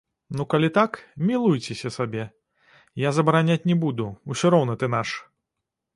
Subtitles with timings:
[0.37, 0.91] Ну, калі так,
[1.31, 2.25] мілуйцеся сабе,
[3.07, 5.13] я забараняць не буду, усё роўна ты наш.